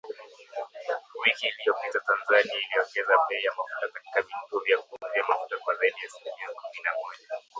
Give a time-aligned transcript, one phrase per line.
[1.25, 6.07] Wiki iliyopita Tanzania iliongeza bei ya mafuta katika vituo vya kuuzia mafuta kwa zaidi ya
[6.07, 7.43] asilimia kumi na moja